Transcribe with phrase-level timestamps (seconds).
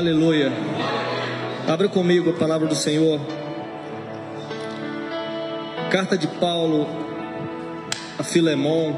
[0.00, 0.50] Aleluia.
[1.68, 3.20] Abra comigo a palavra do Senhor.
[5.92, 6.86] Carta de Paulo
[8.18, 8.94] a Filemon.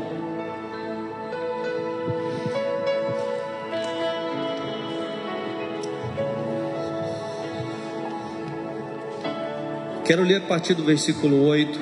[10.05, 11.80] Quero ler a partir do versículo 8.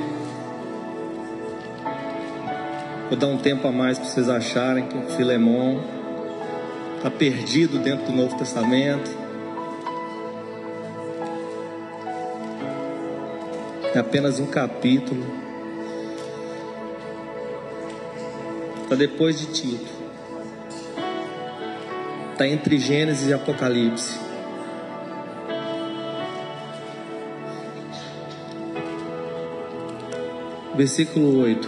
[3.10, 5.99] Vou dar um tempo a mais para vocês acharem que Filemon
[7.00, 9.10] está perdido dentro do Novo Testamento.
[13.94, 15.24] É apenas um capítulo.
[18.82, 19.90] Está depois de Tito.
[22.32, 24.18] Está entre Gênesis e Apocalipse.
[30.76, 31.66] Versículo 8.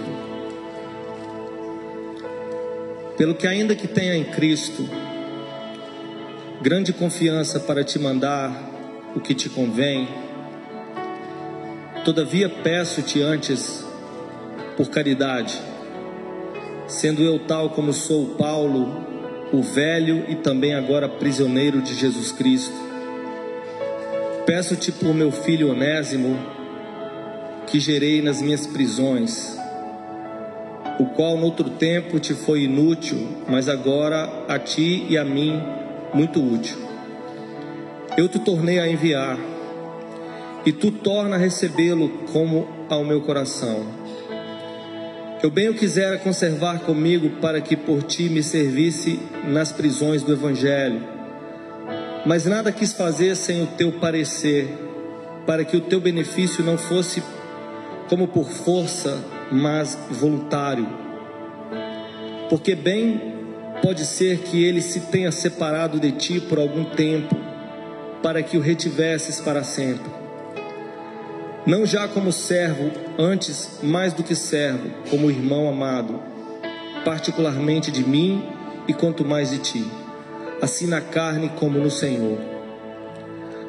[3.16, 4.86] Pelo que ainda que tenha em Cristo
[6.62, 8.70] grande confiança para te mandar
[9.14, 10.08] o que te convém,
[12.04, 13.86] Todavia peço-te antes,
[14.76, 15.56] por caridade,
[16.88, 19.06] sendo eu tal como sou Paulo,
[19.52, 22.74] o velho e também agora prisioneiro de Jesus Cristo.
[24.44, 26.36] Peço-te por meu filho Onésimo,
[27.68, 29.56] que gerei nas minhas prisões,
[30.98, 35.62] o qual noutro tempo te foi inútil, mas agora a ti e a mim
[36.14, 36.76] muito útil.
[38.16, 39.38] Eu te tornei a enviar
[40.66, 43.86] e tu torna a recebê-lo como ao meu coração.
[45.42, 50.32] Eu bem o quisera conservar comigo para que por ti me servisse nas prisões do
[50.32, 51.02] Evangelho,
[52.24, 54.68] mas nada quis fazer sem o teu parecer,
[55.44, 57.20] para que o teu benefício não fosse
[58.08, 59.18] como por força,
[59.50, 60.86] mas voluntário.
[62.48, 63.41] Porque bem
[63.82, 67.36] pode ser que ele se tenha separado de ti por algum tempo,
[68.22, 70.22] para que o retivesses para sempre
[71.64, 76.20] não já como servo, antes mais do que servo, como irmão amado,
[77.04, 78.44] particularmente de mim
[78.88, 79.86] e quanto mais de ti,
[80.60, 82.38] assim na carne como no Senhor.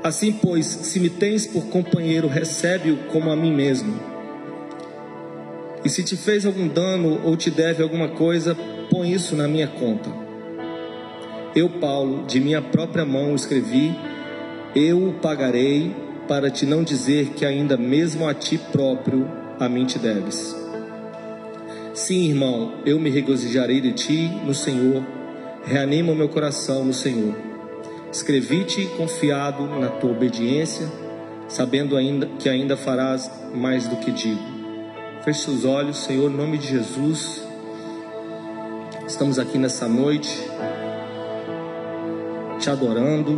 [0.04, 3.94] Assim, pois, se me tens por companheiro, recebe-o como a mim mesmo.
[5.86, 8.58] E se te fez algum dano ou te deve alguma coisa,
[8.94, 10.08] põe isso na minha conta.
[11.56, 13.98] Eu, Paulo, de minha própria mão escrevi,
[14.76, 15.96] eu o pagarei
[16.28, 19.28] para te não dizer que ainda mesmo a ti próprio
[19.60, 20.56] a mim te deves.
[21.96, 25.04] Sim, irmão, eu me regozijarei de ti no Senhor,
[25.66, 27.36] reanima o meu coração no Senhor.
[28.12, 30.88] Escrevi-te confiado na tua obediência,
[31.48, 34.44] sabendo ainda que ainda farás mais do que digo.
[35.24, 37.53] Feche seus olhos, Senhor, em nome de Jesus.
[39.06, 40.50] Estamos aqui nessa noite,
[42.58, 43.38] te adorando,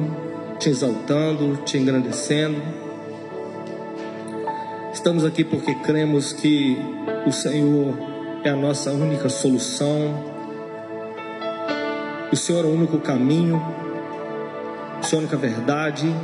[0.60, 2.62] te exaltando, te engrandecendo.
[4.94, 6.78] Estamos aqui porque cremos que
[7.26, 7.98] o Senhor
[8.44, 10.24] é a nossa única solução,
[12.32, 13.60] o Senhor é o único caminho,
[15.02, 16.16] o Senhor é a única verdade,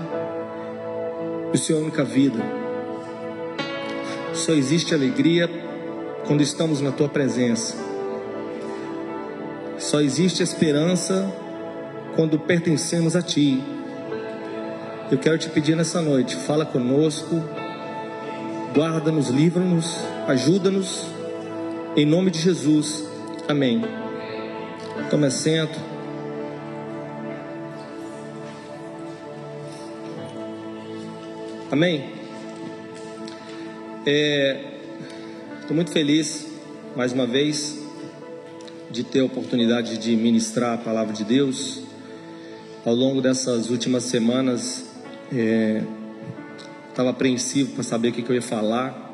[1.51, 2.39] o Senhor é a única vida.
[4.35, 5.49] Só existe alegria
[6.27, 7.80] quando estamos na tua presença.
[9.91, 11.29] Só existe esperança
[12.15, 13.61] quando pertencemos a ti.
[15.11, 17.43] Eu quero te pedir nessa noite, fala conosco,
[18.73, 19.97] guarda-nos, livra-nos,
[20.29, 21.07] ajuda-nos,
[21.97, 23.05] em nome de Jesus.
[23.49, 23.81] Amém.
[25.09, 25.77] Tome assento.
[31.69, 32.13] Amém.
[34.05, 36.47] Estou é, muito feliz,
[36.95, 37.80] mais uma vez,
[38.91, 41.81] de ter a oportunidade de ministrar a palavra de Deus.
[42.85, 44.91] Ao longo dessas últimas semanas,
[46.89, 49.09] Estava é, apreensivo para saber o que, que, eu ia falar.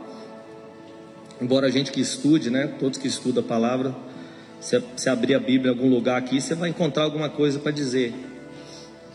[1.39, 2.65] Embora a gente que estude, né?
[2.79, 3.95] Todos que estudam a palavra,
[4.59, 7.71] se, se abrir a Bíblia em algum lugar aqui, você vai encontrar alguma coisa para
[7.71, 8.15] dizer.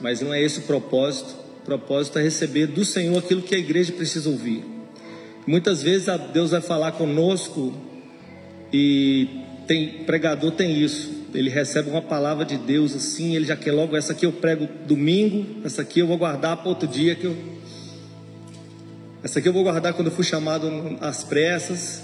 [0.01, 1.35] Mas não é esse o propósito.
[1.63, 4.65] O propósito é receber do Senhor aquilo que a igreja precisa ouvir.
[5.45, 7.75] Muitas vezes Deus vai falar conosco
[8.73, 9.29] e
[9.67, 13.97] tem pregador tem isso ele recebe uma palavra de Deus assim, ele já quer logo
[13.97, 17.37] essa aqui eu prego domingo, essa aqui eu vou guardar para outro dia que eu
[19.25, 22.03] essa aqui eu vou guardar quando eu for chamado às pressas.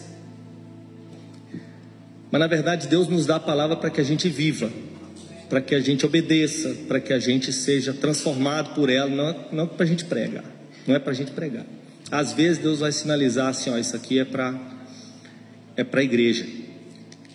[2.31, 4.71] Mas na verdade Deus nos dá a palavra para que a gente viva,
[5.49, 9.67] para que a gente obedeça, para que a gente seja transformado por ela, não, não
[9.67, 10.45] para a gente pregar,
[10.87, 11.67] não é para a gente pregar.
[12.09, 14.55] Às vezes Deus vai sinalizar assim, ó, isso aqui é para
[15.77, 16.47] é para a igreja.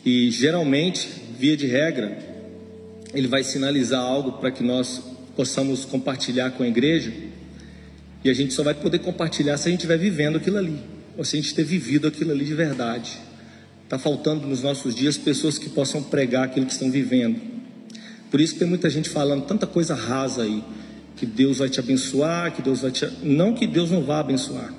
[0.05, 1.07] E geralmente
[1.39, 2.17] via de regra,
[3.13, 5.01] ele vai sinalizar algo para que nós
[5.35, 7.11] possamos compartilhar com a igreja.
[8.23, 10.79] E a gente só vai poder compartilhar se a gente estiver vivendo aquilo ali,
[11.17, 13.17] ou se a gente ter vivido aquilo ali de verdade.
[13.83, 17.39] Está faltando nos nossos dias pessoas que possam pregar aquilo que estão vivendo.
[18.31, 20.63] Por isso tem muita gente falando tanta coisa rasa aí,
[21.15, 23.07] que Deus vai te abençoar, que Deus vai te.
[23.21, 24.73] Não que Deus não vá abençoar,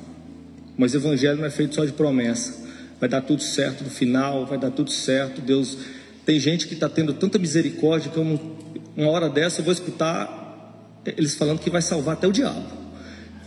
[0.77, 2.64] mas o evangelho não é feito só de promessa.
[3.01, 5.41] Vai dar tudo certo no final, vai dar tudo certo.
[5.41, 5.77] Deus.
[6.25, 8.41] Tem gente que está tendo tanta misericórdia que eu,
[8.97, 10.45] uma hora dessa eu vou escutar
[11.05, 12.65] eles falando que vai salvar até o diabo.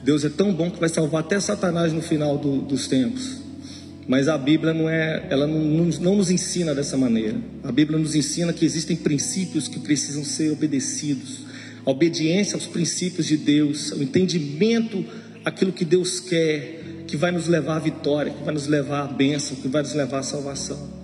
[0.03, 3.41] Deus é tão bom que vai salvar até Satanás no final do, dos tempos.
[4.07, 5.59] Mas a Bíblia não é, ela não,
[5.99, 7.35] não, nos ensina dessa maneira.
[7.63, 11.41] A Bíblia nos ensina que existem princípios que precisam ser obedecidos.
[11.85, 15.03] A obediência aos princípios de Deus, o entendimento
[15.43, 16.76] aquilo que Deus quer,
[17.07, 19.93] que vai nos levar à vitória, que vai nos levar à bênção, que vai nos
[19.93, 20.97] levar à salvação.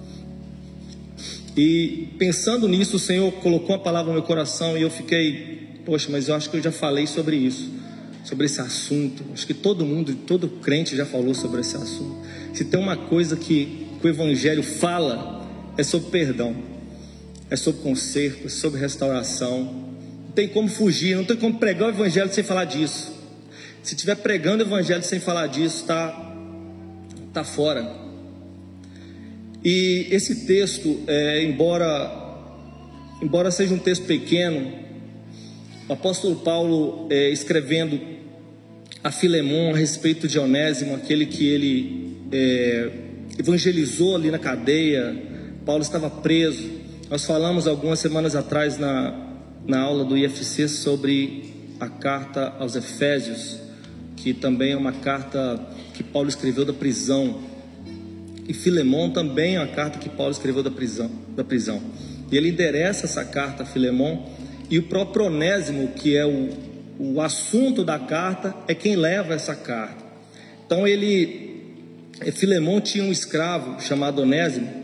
[1.56, 6.10] E pensando nisso, o Senhor colocou a palavra no meu coração e eu fiquei, poxa,
[6.12, 7.84] mas eu acho que eu já falei sobre isso
[8.24, 9.24] sobre esse assunto.
[9.34, 12.18] Acho que todo mundo, todo crente já falou sobre esse assunto.
[12.54, 15.46] Se tem uma coisa que, que o Evangelho fala,
[15.78, 16.56] é sobre perdão,
[17.50, 19.64] é sobre conserto, é sobre restauração.
[20.26, 23.13] Não tem como fugir, não tem como pregar o Evangelho sem falar disso.
[23.84, 26.34] Se estiver pregando o Evangelho sem falar disso, está
[27.34, 27.86] tá fora.
[29.62, 32.10] E esse texto, é, embora,
[33.22, 34.72] embora seja um texto pequeno,
[35.90, 38.00] o apóstolo Paulo, é, escrevendo
[39.04, 42.90] a Filemon a respeito de Onésimo, aquele que ele é,
[43.38, 45.14] evangelizou ali na cadeia,
[45.66, 46.70] Paulo estava preso.
[47.10, 49.14] Nós falamos algumas semanas atrás na,
[49.68, 51.52] na aula do IFC sobre
[51.82, 53.63] a carta aos Efésios,
[54.16, 55.60] que também é uma carta
[55.94, 57.42] que Paulo escreveu da prisão.
[58.48, 61.10] E Filemon também é uma carta que Paulo escreveu da prisão.
[61.36, 61.82] Da prisão.
[62.32, 64.26] E ele endereça essa carta a Filemon
[64.70, 66.50] e o próprio Onésimo, que é o,
[67.00, 70.04] o assunto da carta, é quem leva essa carta.
[70.66, 71.76] Então ele,
[72.34, 74.84] Filemão tinha um escravo chamado Onésimo,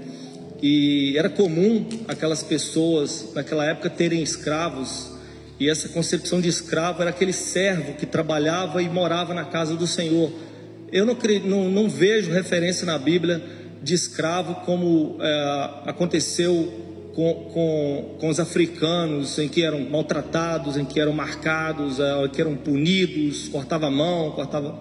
[0.61, 5.09] e era comum aquelas pessoas naquela época terem escravos,
[5.59, 9.85] e essa concepção de escravo era aquele servo que trabalhava e morava na casa do
[9.85, 10.31] Senhor.
[10.91, 13.43] Eu não, não, não vejo referência na Bíblia
[13.83, 20.85] de escravo como é, aconteceu com, com, com os africanos, em que eram maltratados, em
[20.85, 24.79] que eram marcados, é, que eram punidos, cortava a mão, cortava.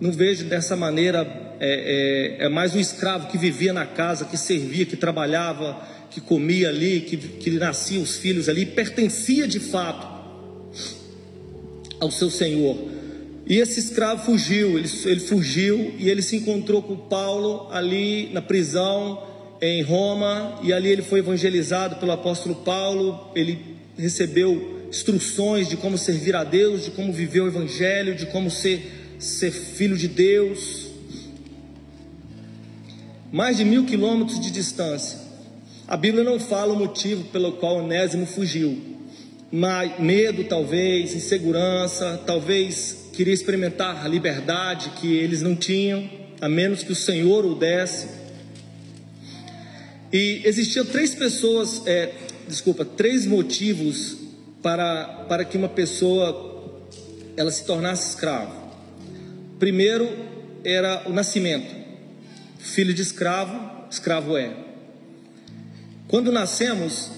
[0.00, 1.20] Não vejo dessa maneira,
[1.60, 5.80] é, é, é, mais um escravo que vivia na casa, que servia, que trabalhava,
[6.10, 10.15] que comia ali, que, que nascia os filhos ali, pertencia de fato
[12.00, 12.76] ao seu senhor.
[13.46, 18.42] E esse escravo fugiu, ele, ele fugiu e ele se encontrou com Paulo ali na
[18.42, 19.22] prisão
[19.60, 23.30] em Roma e ali ele foi evangelizado pelo apóstolo Paulo.
[23.36, 23.58] Ele
[23.96, 29.14] recebeu instruções de como servir a Deus, de como viver o evangelho, de como ser,
[29.18, 30.86] ser filho de Deus.
[33.32, 35.20] Mais de mil quilômetros de distância.
[35.86, 38.95] A Bíblia não fala o motivo pelo qual Onésimo fugiu.
[39.52, 46.08] Medo, talvez, insegurança, talvez queria experimentar a liberdade que eles não tinham,
[46.40, 48.08] a menos que o Senhor o desse.
[50.12, 52.12] E existiam três pessoas, é,
[52.48, 54.16] desculpa, três motivos
[54.62, 56.82] para, para que uma pessoa
[57.36, 58.52] ela se tornasse escravo.
[59.58, 60.08] Primeiro
[60.64, 61.74] era o nascimento.
[62.58, 64.52] Filho de escravo, escravo é.
[66.08, 67.10] Quando nascemos,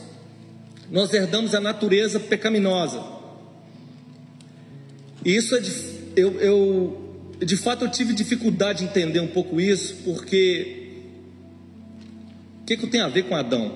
[0.91, 3.03] nós herdamos a natureza pecaminosa.
[5.25, 5.73] E isso é de,
[6.17, 10.79] eu, eu de fato eu tive dificuldade de entender um pouco isso, porque
[12.69, 13.73] que, que tem a ver com Adão?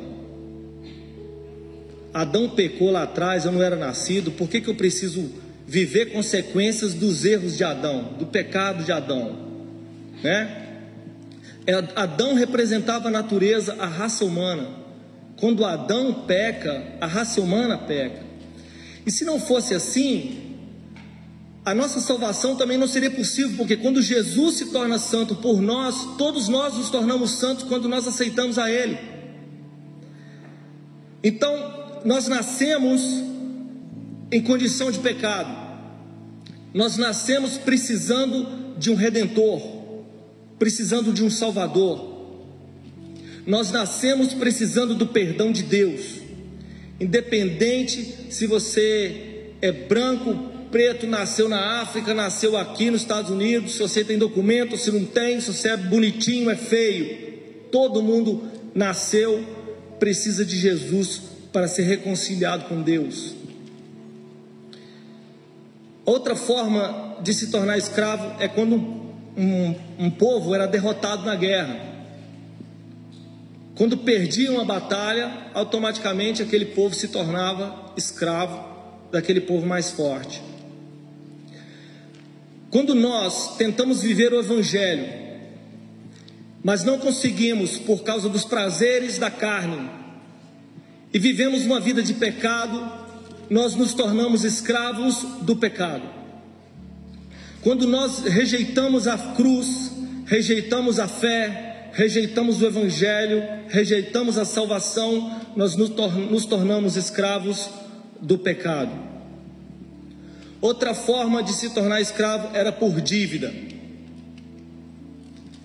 [2.12, 5.30] Adão pecou lá atrás, eu não era nascido, por que, que eu preciso
[5.66, 9.48] viver consequências dos erros de Adão, do pecado de Adão?
[10.22, 10.66] Né?
[11.66, 14.81] É, Adão representava a natureza, a raça humana.
[15.42, 18.22] Quando Adão peca, a raça humana peca.
[19.04, 20.56] E se não fosse assim,
[21.64, 26.16] a nossa salvação também não seria possível, porque quando Jesus se torna santo por nós,
[26.16, 28.96] todos nós nos tornamos santos quando nós aceitamos a Ele.
[31.24, 31.52] Então,
[32.04, 33.02] nós nascemos
[34.30, 35.52] em condição de pecado,
[36.72, 39.60] nós nascemos precisando de um redentor,
[40.56, 42.11] precisando de um salvador,
[43.46, 46.20] nós nascemos precisando do perdão de Deus,
[47.00, 53.78] independente se você é branco, preto nasceu na África, nasceu aqui nos Estados Unidos, se
[53.78, 57.32] você tem documento, se não tem, se você é bonitinho, é feio.
[57.70, 59.44] Todo mundo nasceu,
[59.98, 61.22] precisa de Jesus
[61.52, 63.34] para ser reconciliado com Deus.
[66.04, 68.74] Outra forma de se tornar escravo é quando
[69.36, 71.91] um, um povo era derrotado na guerra.
[73.74, 78.62] Quando perdia uma batalha, automaticamente aquele povo se tornava escravo
[79.10, 80.42] daquele povo mais forte.
[82.70, 85.06] Quando nós tentamos viver o Evangelho,
[86.62, 89.90] mas não conseguimos por causa dos prazeres da carne,
[91.12, 92.90] e vivemos uma vida de pecado,
[93.50, 96.08] nós nos tornamos escravos do pecado.
[97.62, 99.92] Quando nós rejeitamos a cruz,
[100.24, 107.70] rejeitamos a fé, rejeitamos o Evangelho, rejeitamos a salvação, nós nos tornamos escravos
[108.20, 108.92] do pecado.
[110.60, 113.52] Outra forma de se tornar escravo era por dívida.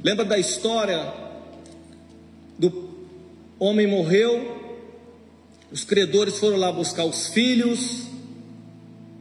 [0.04, 1.14] Lembra da história
[2.58, 2.90] do
[3.60, 4.58] homem morreu,
[5.72, 8.08] os credores foram lá buscar os filhos,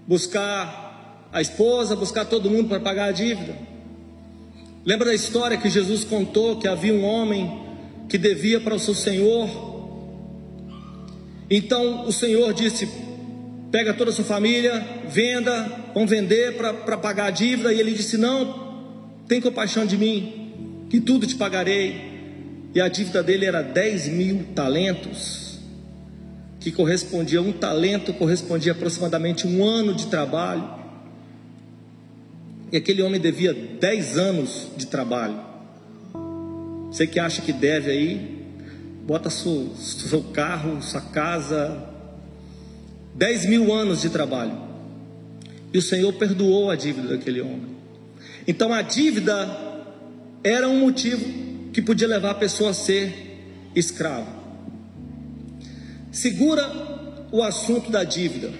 [0.06, 3.75] buscar a esposa, buscar todo mundo para pagar a dívida.
[4.86, 7.60] Lembra da história que Jesus contou que havia um homem
[8.08, 9.50] que devia para o seu senhor?
[11.50, 12.88] Então o senhor disse:
[13.72, 17.72] pega toda a sua família, venda, vão vender para pagar a dívida.
[17.72, 22.14] E ele disse: Não, tem compaixão de mim, que tudo te pagarei.
[22.72, 25.58] E a dívida dele era 10 mil talentos
[26.60, 30.85] que correspondia, um talento correspondia aproximadamente um ano de trabalho.
[32.72, 35.38] E aquele homem devia 10 anos de trabalho.
[36.90, 38.44] Você que acha que deve aí,
[39.06, 41.88] bota seu, seu carro, sua casa,
[43.14, 44.66] 10 mil anos de trabalho.
[45.72, 47.76] E o Senhor perdoou a dívida daquele homem.
[48.46, 49.34] Então a dívida
[50.42, 53.12] era um motivo que podia levar a pessoa a ser
[53.74, 54.46] escravo
[56.16, 58.50] segura o assunto da dívida,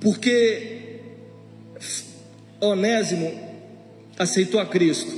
[0.00, 0.79] porque
[2.60, 3.32] Onésimo
[4.18, 5.10] aceitou a Cristo,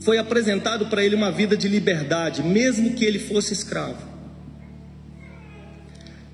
[0.00, 4.12] foi apresentado para ele uma vida de liberdade, mesmo que ele fosse escravo.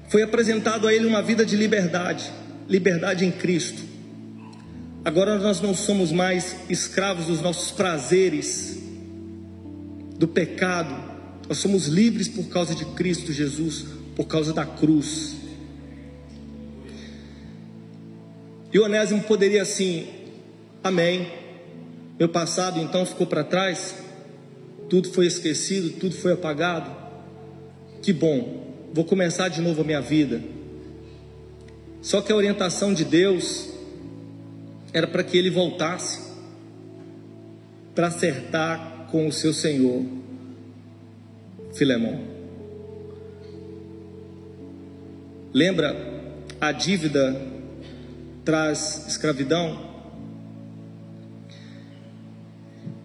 [0.08, 2.30] Foi apresentado a ele uma vida de liberdade,
[2.66, 3.82] liberdade em Cristo.
[5.04, 8.78] Agora nós não somos mais escravos dos nossos prazeres,
[10.18, 10.94] do pecado,
[11.48, 13.86] nós somos livres por causa de Cristo Jesus,
[14.16, 15.37] por causa da cruz.
[18.72, 20.06] E Onésimo poderia assim,
[20.82, 21.30] amém.
[22.18, 23.96] Meu passado então ficou para trás,
[24.88, 26.90] tudo foi esquecido, tudo foi apagado.
[28.02, 30.42] Que bom, vou começar de novo a minha vida.
[32.02, 33.68] Só que a orientação de Deus
[34.92, 36.28] era para que ele voltasse
[37.94, 40.04] para acertar com o seu Senhor.
[41.72, 42.20] Filemão.
[45.52, 45.96] Lembra,
[46.60, 47.57] a dívida
[48.48, 49.78] traz escravidão?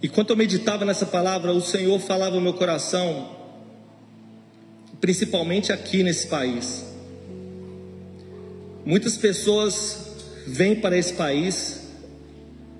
[0.01, 3.29] E quando eu meditava nessa palavra, o Senhor falava no meu coração,
[5.01, 6.85] principalmente aqui nesse país.
[8.85, 10.13] Muitas pessoas
[10.47, 11.89] vêm para esse país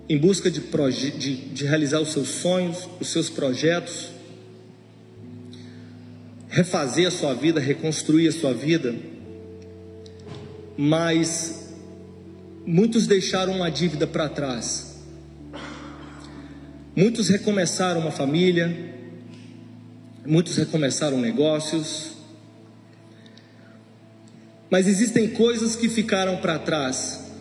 [0.08, 4.10] em busca de, de, de realizar os seus sonhos, os seus projetos,
[6.48, 8.96] refazer a sua vida, reconstruir a sua vida,
[10.78, 11.63] mas
[12.66, 14.94] muitos deixaram uma dívida para trás.
[16.96, 18.76] Muitos recomeçaram uma família,
[20.26, 22.12] muitos recomeçaram negócios,
[24.70, 27.32] mas existem coisas que ficaram para trás,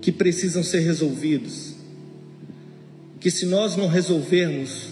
[0.00, 1.74] que precisam ser resolvidos,
[3.20, 4.88] que se nós não resolvermos,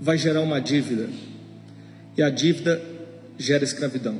[0.00, 1.08] vai gerar uma dívida
[2.16, 2.80] e a dívida
[3.38, 4.18] gera escravidão.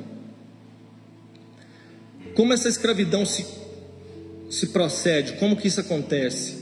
[2.35, 3.45] Como essa escravidão se,
[4.51, 5.35] se procede?
[5.35, 6.59] Como que isso acontece?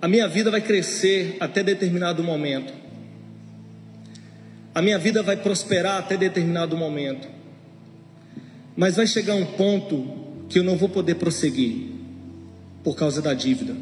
[0.00, 2.74] A minha vida vai crescer até determinado momento.
[4.74, 7.28] A minha vida vai prosperar até determinado momento.
[8.76, 11.92] Mas vai chegar um ponto que eu não vou poder prosseguir
[12.82, 13.76] por causa da dívida.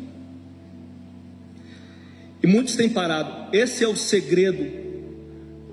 [2.43, 3.57] E muitos têm parado.
[3.57, 4.67] Esse é o segredo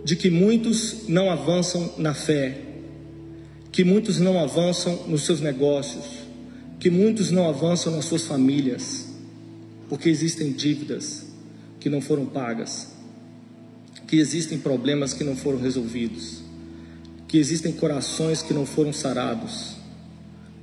[0.05, 2.61] de que muitos não avançam na fé,
[3.77, 6.03] que muitos não avançam nos seus negócios,
[6.79, 9.05] que muitos não avançam nas suas famílias,
[9.87, 11.27] porque existem dívidas
[11.79, 12.87] que não foram pagas,
[14.07, 16.41] que existem problemas que não foram resolvidos,
[17.27, 19.75] que existem corações que não foram sarados,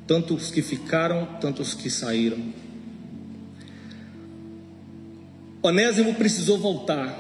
[0.09, 2.39] tanto os que ficaram, tanto os que saíram.
[5.63, 7.17] Onésimo precisou voltar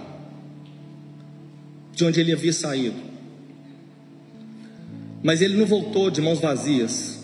[1.92, 3.13] de onde ele havia saído.
[5.24, 7.20] Mas ele não voltou de mãos vazias.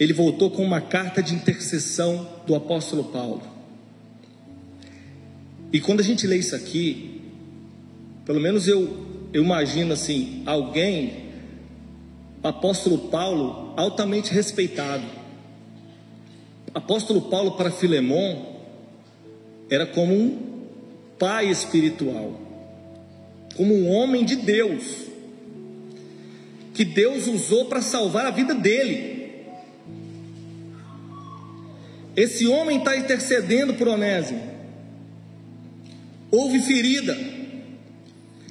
[0.00, 3.42] Ele voltou com uma carta de intercessão do apóstolo Paulo.
[5.72, 7.20] E quando a gente lê isso aqui,
[8.24, 11.26] pelo menos eu, eu imagino assim, alguém,
[12.42, 15.04] apóstolo Paulo, altamente respeitado.
[16.74, 18.56] Apóstolo Paulo para Filemon
[19.70, 20.66] era como um
[21.20, 22.40] pai espiritual,
[23.56, 25.09] como um homem de Deus,
[26.80, 29.44] que Deus usou para salvar a vida dele.
[32.16, 34.40] Esse homem está intercedendo por Onésimo.
[36.30, 37.14] Houve ferida.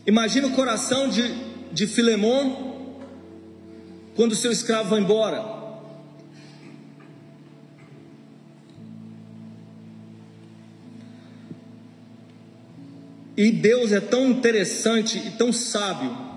[0.05, 1.23] Imagina o coração de,
[1.71, 2.93] de Filemon
[4.15, 5.43] quando seu escravo vai embora.
[13.35, 16.28] E Deus é tão interessante e tão sábio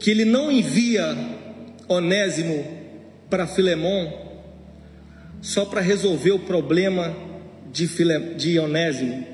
[0.00, 1.16] que ele não envia
[1.86, 2.64] Onésimo
[3.28, 4.10] para Filemon
[5.40, 7.14] só para resolver o problema
[7.72, 9.24] de, File, de Onésimo,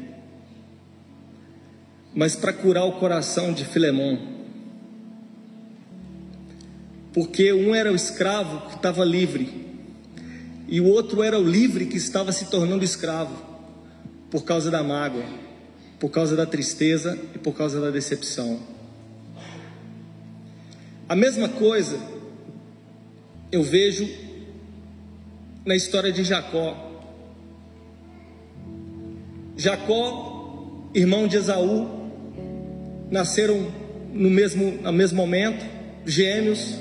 [2.14, 4.18] mas para curar o coração de Filemon.
[7.14, 9.64] Porque um era o escravo que estava livre,
[10.68, 13.35] e o outro era o livre que estava se tornando escravo,
[14.30, 15.46] por causa da mágoa
[15.99, 18.61] por causa da tristeza e por causa da decepção.
[21.09, 22.01] A mesma coisa
[23.53, 24.09] eu vejo
[25.65, 26.77] na história de Jacó.
[29.57, 32.11] Jacó, irmão de Esaú,
[33.09, 33.71] nasceram
[34.13, 35.65] no mesmo, no mesmo momento,
[36.05, 36.77] gêmeos.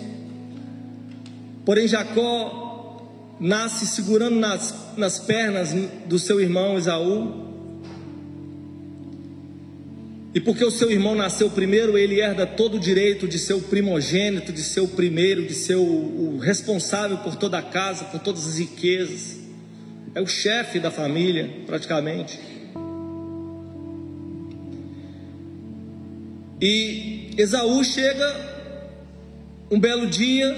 [1.64, 3.08] Porém, Jacó
[3.40, 5.72] nasce segurando nas, nas pernas
[6.08, 7.45] do seu irmão Esaú,
[10.36, 13.62] e porque o seu irmão nasceu primeiro, ele herda todo o direito de ser o
[13.62, 18.20] primogênito, de ser o primeiro, de ser o, o responsável por toda a casa, por
[18.20, 19.40] todas as riquezas.
[20.14, 22.38] É o chefe da família, praticamente.
[26.62, 28.76] E Esaú chega
[29.72, 30.54] um belo dia,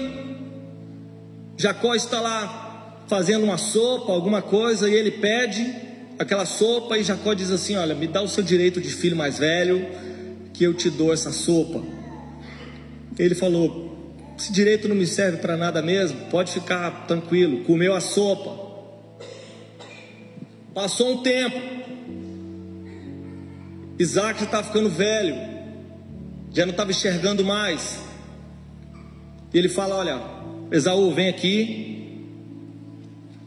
[1.56, 5.87] Jacó está lá fazendo uma sopa, alguma coisa, e ele pede
[6.18, 9.38] aquela sopa e Jacó diz assim: Olha, me dá o seu direito de filho mais
[9.38, 9.88] velho,
[10.52, 11.82] que eu te dou essa sopa.
[13.18, 17.64] Ele falou: Esse direito não me serve para nada mesmo, pode ficar tranquilo.
[17.64, 18.66] Comeu a sopa.
[20.74, 21.78] Passou um tempo.
[23.98, 25.34] Isaac já estava ficando velho,
[26.52, 28.00] já não estava enxergando mais.
[29.52, 30.20] E ele fala: Olha,
[30.70, 32.26] Esaú, vem aqui,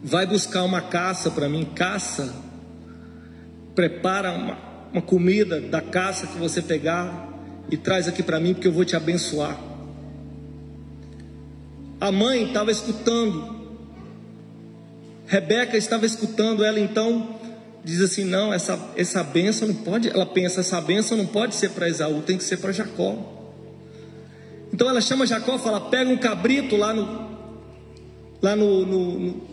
[0.03, 2.40] vai buscar uma caça para mim, caça
[3.75, 4.57] prepara uma,
[4.91, 7.29] uma comida da caça que você pegar
[7.69, 9.57] e traz aqui para mim, porque eu vou te abençoar.
[11.99, 13.61] A mãe estava escutando,
[15.27, 17.39] Rebeca estava escutando, ela então
[17.83, 21.69] diz assim: não, essa, essa benção não pode, ela pensa, essa benção não pode ser
[21.69, 23.37] para Esaú, tem que ser para Jacó.
[24.73, 27.29] Então ela chama Jacó, fala: pega um cabrito lá no,
[28.41, 29.50] lá no, no, no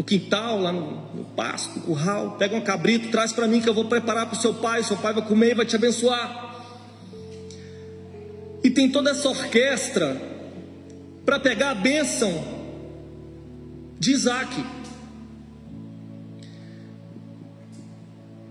[0.00, 3.68] no quintal, lá no, no pasto, no curral, pega um cabrito, traz para mim que
[3.68, 6.64] eu vou preparar para o seu pai, seu pai vai comer e vai te abençoar.
[8.64, 10.16] E tem toda essa orquestra
[11.22, 12.32] para pegar a bênção
[13.98, 14.64] de Isaac.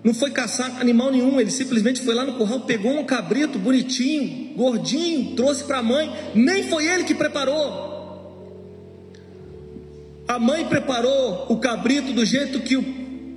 [0.04, 4.54] Não foi caçar animal nenhum, ele simplesmente foi lá no curral, pegou um cabrito bonitinho,
[4.56, 7.99] gordinho, trouxe para a mãe, nem foi ele que preparou.
[10.30, 12.84] A mãe preparou o cabrito do jeito que o,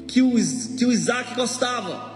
[0.06, 0.34] que o,
[0.76, 2.12] que o Isaac gostava.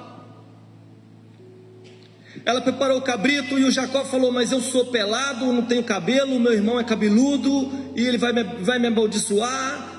[2.45, 6.39] Ela preparou o cabrito e o Jacó falou: Mas eu sou pelado, não tenho cabelo,
[6.39, 9.95] meu irmão é cabeludo e ele vai me, vai me amaldiçoar.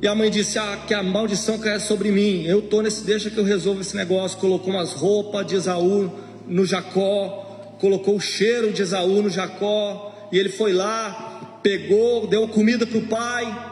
[0.00, 2.44] E a mãe disse: Ah, que a maldição caia sobre mim.
[2.46, 4.38] Eu estou nesse, deixa que eu resolvo esse negócio.
[4.38, 6.10] Colocou umas roupas de Esaú
[6.46, 12.48] no Jacó, colocou o cheiro de Esaú no Jacó, e ele foi lá, pegou, deu
[12.48, 13.69] comida para o pai.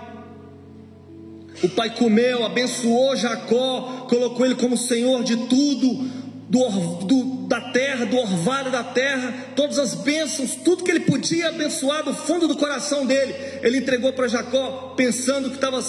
[1.62, 6.08] O pai comeu, abençoou Jacó, colocou ele como senhor de tudo,
[6.48, 6.68] do,
[7.04, 12.04] do, da terra, do orvalho da terra, todas as bênçãos, tudo que ele podia abençoar
[12.04, 15.84] do fundo do coração dele, ele entregou para Jacó, pensando que estava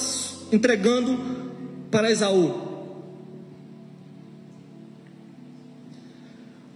[0.51, 1.47] entregando
[1.91, 2.67] para Esaú.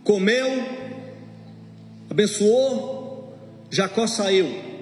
[0.03, 0.63] Comeu,
[2.10, 3.36] abençoou,
[3.71, 4.73] Jacó saiu.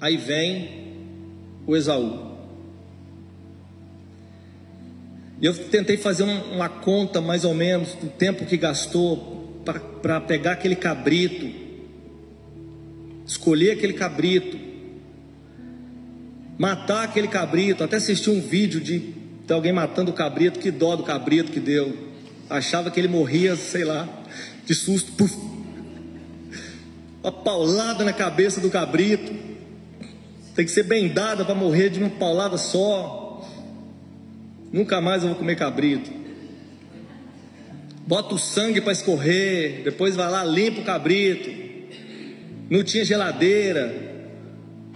[0.00, 0.85] Aí vem
[1.66, 2.36] o Esaú.
[5.40, 9.62] Eu tentei fazer uma conta mais ou menos do tempo que gastou
[10.00, 11.50] para pegar aquele cabrito,
[13.26, 14.56] escolher aquele cabrito,
[16.56, 17.84] matar aquele cabrito.
[17.84, 18.98] Até assisti um vídeo de,
[19.46, 21.94] de alguém matando o cabrito, que dó do cabrito que deu.
[22.48, 24.08] Achava que ele morria, sei lá,
[24.64, 25.12] de susto.
[25.12, 25.36] Puf.
[27.22, 29.55] Uma paulada na cabeça do cabrito.
[30.56, 33.46] Tem que ser bem dada para morrer de uma paulada só.
[34.72, 36.10] Nunca mais eu vou comer cabrito.
[38.06, 41.50] Bota o sangue para escorrer, depois vai lá, limpa o cabrito.
[42.70, 43.94] Não tinha geladeira.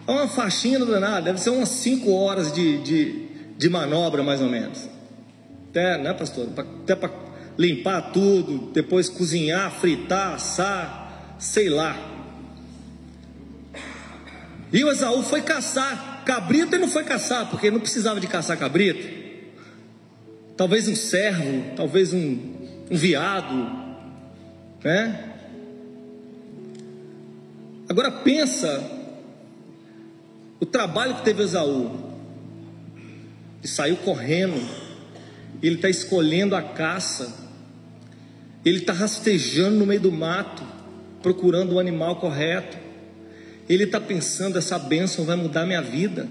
[0.07, 4.49] É uma faxina danada, deve ser umas 5 horas de, de, de manobra, mais ou
[4.49, 4.89] menos.
[5.69, 6.49] Até, né, pastor?
[6.57, 7.11] Até para
[7.59, 12.10] limpar tudo, depois cozinhar, fritar, assar, sei lá.
[14.73, 18.57] E o Esaú foi caçar cabrito, ele não foi caçar, porque não precisava de caçar
[18.57, 19.07] cabrito.
[20.57, 22.39] Talvez um servo, talvez um,
[22.91, 23.55] um viado,
[24.85, 25.31] né?
[27.89, 28.81] Agora pensa
[30.61, 32.11] o trabalho que teve Esaú.
[33.59, 34.61] Ele saiu correndo,
[35.63, 37.35] ele está escolhendo a caça,
[38.65, 40.63] ele está rastejando no meio do mato,
[41.23, 42.79] procurando o animal correto.
[43.71, 46.29] Ele está pensando: essa bênção vai mudar minha vida.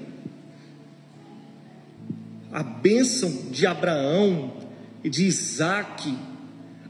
[2.52, 4.58] A bênção de Abraão
[5.02, 6.14] e de Isaac,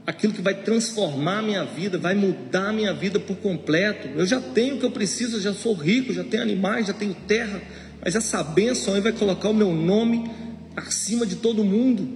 [0.04, 4.08] aquilo que vai transformar minha vida, vai mudar minha vida por completo.
[4.08, 6.94] Eu já tenho o que eu preciso, eu já sou rico, já tenho animais, já
[6.94, 7.62] tenho terra,
[8.04, 10.28] mas essa bênção aí vai colocar o meu nome
[10.74, 12.08] acima de todo mundo,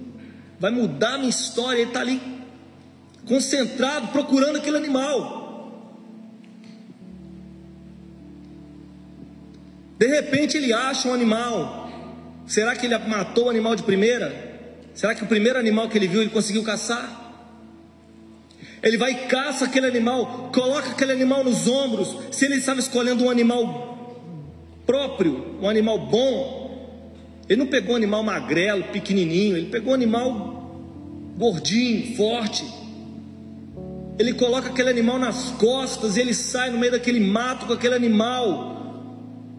[0.58, 1.78] vai mudar minha história.
[1.78, 2.20] Ele está ali
[3.26, 5.43] concentrado, procurando aquele animal.
[10.04, 11.88] De repente ele acha um animal.
[12.46, 14.34] Será que ele matou o animal de primeira?
[14.92, 17.32] Será que o primeiro animal que ele viu ele conseguiu caçar?
[18.82, 22.18] Ele vai e caça aquele animal, coloca aquele animal nos ombros.
[22.30, 24.20] Se ele estava escolhendo um animal
[24.84, 26.86] próprio, um animal bom,
[27.48, 30.84] ele não pegou um animal magrelo, pequenininho, ele pegou um animal
[31.38, 32.62] gordinho, forte.
[34.18, 37.94] Ele coloca aquele animal nas costas e ele sai no meio daquele mato com aquele
[37.94, 38.74] animal.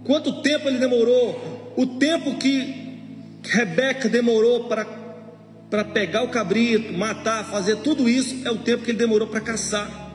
[0.05, 1.73] Quanto tempo ele demorou?
[1.75, 2.85] O tempo que
[3.43, 4.85] Rebeca demorou para,
[5.69, 9.41] para pegar o cabrito, matar, fazer tudo isso, é o tempo que ele demorou para
[9.41, 10.05] caçar.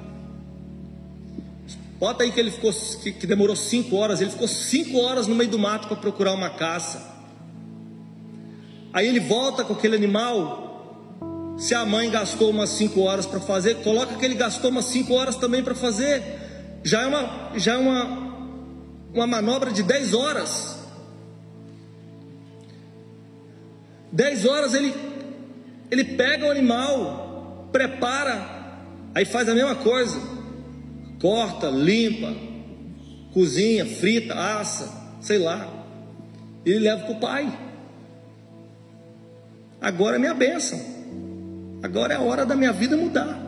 [1.99, 5.35] Bota aí que ele ficou que, que demorou cinco horas, ele ficou cinco horas no
[5.35, 7.11] meio do mato para procurar uma caça.
[8.93, 10.69] Aí ele volta com aquele animal.
[11.59, 15.13] Se a mãe gastou umas cinco horas para fazer, coloca que ele gastou umas cinco
[15.13, 16.23] horas também para fazer.
[16.83, 18.30] Já é uma, já é uma,
[19.13, 20.79] uma manobra de 10 horas.
[24.13, 24.95] 10 horas ele,
[25.91, 28.79] ele pega o animal, prepara,
[29.15, 30.21] aí faz a mesma coisa:
[31.21, 32.35] corta, limpa,
[33.33, 35.69] cozinha, frita, assa, sei lá.
[36.65, 37.59] Ele leva para o pai.
[39.81, 40.79] Agora é minha bênção.
[41.83, 43.41] Agora é a hora da minha vida mudar.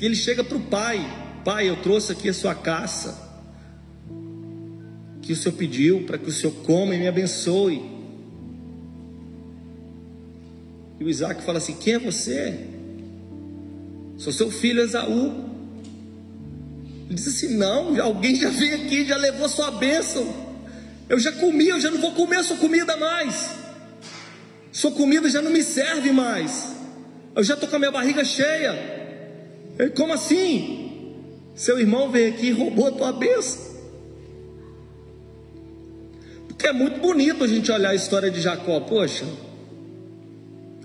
[0.00, 1.00] Ele chega para o pai:
[1.44, 3.31] Pai, eu trouxe aqui a sua caça
[5.22, 7.80] que o Senhor pediu para que o Senhor coma e me abençoe.
[10.98, 12.66] E o Isaac fala assim: Quem é você?
[14.18, 15.50] Sou seu filho Esaú.
[17.06, 20.52] Ele diz assim: Não, alguém já veio aqui, já levou sua bênção.
[21.08, 23.50] Eu já comi, eu já não vou comer sua comida mais.
[24.72, 26.68] Sua comida já não me serve mais.
[27.34, 28.72] Eu já estou com a minha barriga cheia.
[29.78, 31.14] Ele, como assim?
[31.54, 33.71] Seu irmão veio aqui e roubou a tua bênção.
[36.62, 39.26] É muito bonito a gente olhar a história de Jacó, poxa.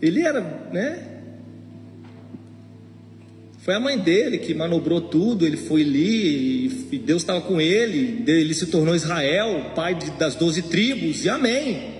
[0.01, 1.17] Ele era, né?
[3.59, 8.23] Foi a mãe dele que manobrou tudo, ele foi ali, e Deus estava com ele,
[8.25, 11.97] ele se tornou Israel, pai das doze tribos, e amém.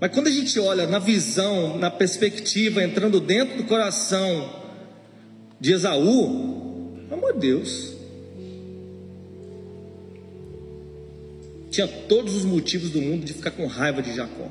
[0.00, 4.48] Mas quando a gente olha na visão, na perspectiva, entrando dentro do coração
[5.60, 7.97] de Esaú, amor de Deus,
[11.78, 14.50] tinha todos os motivos do mundo de ficar com raiva de Jacó,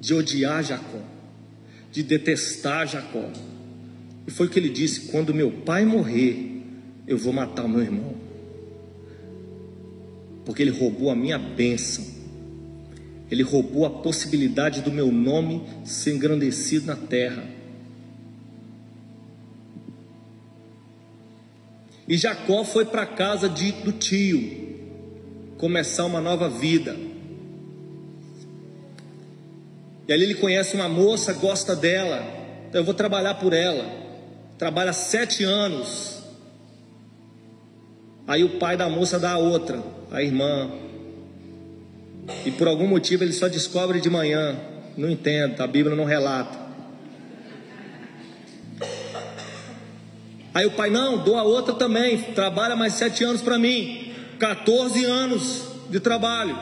[0.00, 1.00] de odiar Jacó,
[1.92, 3.30] de detestar Jacó.
[4.26, 6.62] E foi o que ele disse: quando meu pai morrer,
[7.06, 8.12] eu vou matar o meu irmão,
[10.44, 12.04] porque ele roubou a minha bênção,
[13.30, 17.44] ele roubou a possibilidade do meu nome ser engrandecido na terra.
[22.08, 24.63] E Jacó foi para a casa de, do tio,
[25.58, 26.96] começar uma nova vida.
[30.06, 32.22] E ali ele conhece uma moça, gosta dela,
[32.72, 33.84] eu vou trabalhar por ela.
[34.58, 36.22] Trabalha sete anos.
[38.26, 40.70] Aí o pai da moça dá a outra, a irmã.
[42.44, 44.56] E por algum motivo ele só descobre de manhã.
[44.96, 46.64] Não entendo, a Bíblia não relata.
[50.54, 54.13] Aí o pai, não, dou a outra também, trabalha mais sete anos para mim.
[54.44, 56.54] 14 anos de trabalho.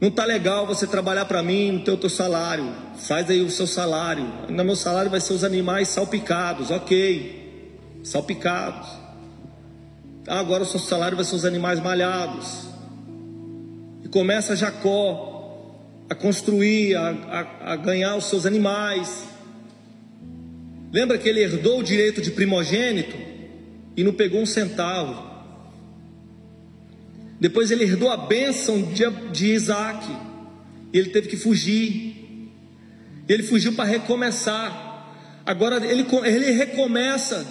[0.00, 2.68] Não tá legal você trabalhar para mim, não ter o teu salário.
[2.96, 4.26] Faz aí o seu salário.
[4.48, 7.78] No meu salário vai ser os animais salpicados, ok.
[8.02, 8.88] Salpicados.
[10.26, 12.66] Ah, agora o seu salário vai ser os animais malhados.
[14.02, 15.70] E começa Jacó
[16.10, 19.28] a construir, a, a, a ganhar os seus animais.
[20.92, 23.23] Lembra que ele herdou o direito de primogênito
[23.96, 25.34] e não pegou um centavo.
[27.40, 30.06] Depois ele herdou a bênção de, Isaac.
[30.92, 32.50] E ele teve que fugir.
[33.28, 35.42] Ele fugiu para recomeçar.
[35.44, 37.46] Agora ele, ele recomeça.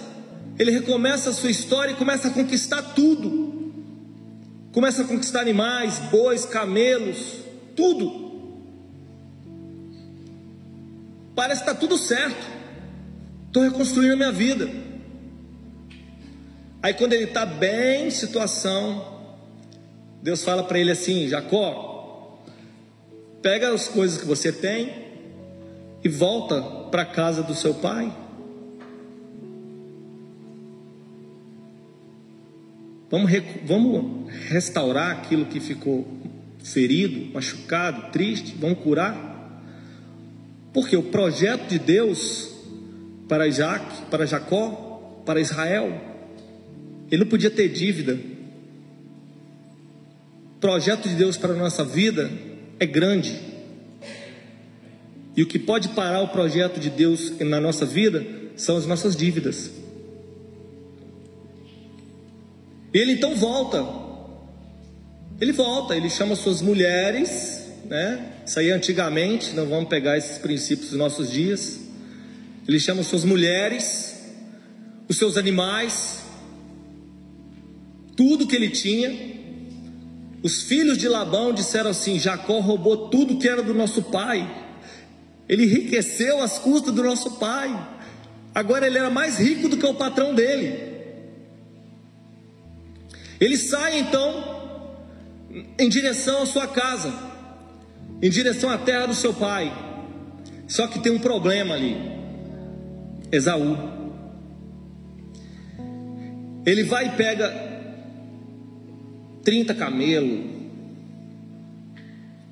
[0.58, 3.72] Ele recomeça a sua história e começa a conquistar tudo.
[4.72, 7.38] Começa a conquistar animais, bois, camelos,
[7.76, 8.24] tudo.
[11.34, 12.44] Parece que está tudo certo.
[13.46, 14.68] Estou reconstruindo a minha vida.
[16.84, 19.22] Aí quando ele está bem em situação,
[20.22, 22.44] Deus fala para ele assim: Jacó,
[23.40, 24.92] pega as coisas que você tem
[26.04, 28.12] e volta para a casa do seu pai.
[33.10, 33.30] Vamos,
[33.64, 36.06] vamos restaurar aquilo que ficou
[36.62, 39.62] ferido, machucado, triste, vamos curar.
[40.70, 42.54] Porque o projeto de Deus
[43.26, 46.12] para Isaac, para Jacó, para Israel.
[47.14, 48.18] Ele não podia ter dívida.
[50.56, 52.28] O projeto de Deus para a nossa vida
[52.80, 53.38] é grande.
[55.36, 59.14] E o que pode parar o projeto de Deus na nossa vida são as nossas
[59.14, 59.70] dívidas.
[62.92, 63.86] Ele então volta.
[65.40, 68.32] Ele volta, ele chama suas mulheres, né?
[68.44, 71.78] Isso aí antigamente, não vamos pegar esses princípios dos nossos dias.
[72.66, 74.16] Ele chama suas mulheres,
[75.08, 76.23] os seus animais,
[78.16, 79.34] tudo que ele tinha.
[80.42, 84.62] Os filhos de Labão disseram assim: Jacó roubou tudo que era do nosso pai.
[85.48, 87.88] Ele enriqueceu às custas do nosso pai.
[88.54, 90.94] Agora ele era mais rico do que o patrão dele.
[93.40, 94.54] Ele sai então
[95.78, 97.12] em direção à sua casa,
[98.22, 99.72] em direção à terra do seu pai.
[100.66, 101.96] Só que tem um problema ali.
[103.30, 103.76] Esaú.
[106.64, 107.73] Ele vai e pega
[109.44, 110.40] 30 camelos,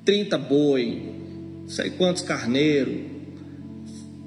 [0.05, 1.13] 30 boi,
[1.67, 3.11] sei quantos carneiros.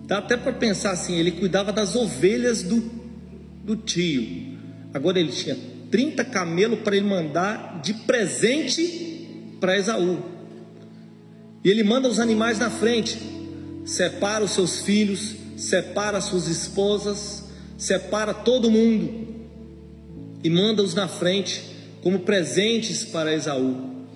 [0.06, 2.80] Dá até para pensar assim, ele cuidava das ovelhas do,
[3.64, 4.56] do tio.
[4.92, 5.56] Agora ele tinha
[5.90, 10.18] 30 camelos para ele mandar de presente para Esaú.
[11.64, 13.18] E ele manda os animais na frente,
[13.84, 17.44] separa os seus filhos, separa suas esposas,
[17.78, 19.26] separa todo mundo
[20.42, 21.75] e manda-os na frente
[22.06, 24.06] como presentes para Esaú.